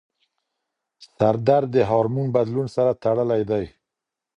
[1.15, 3.65] سردرد د هارمون بدلون سره تړلی دی.